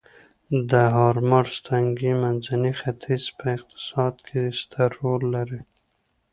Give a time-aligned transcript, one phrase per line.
[0.69, 5.61] د هرمرز تنګی منځني ختیځ په اقتصاد کې ستر رول لري